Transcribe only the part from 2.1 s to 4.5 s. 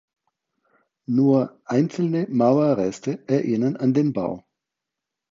Mauerreste erinnern an den Bau.